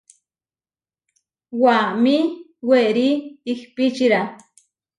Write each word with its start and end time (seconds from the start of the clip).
Waʼamí 1.61 2.15
werí 2.69 3.07
ihpíčira. 3.51 4.21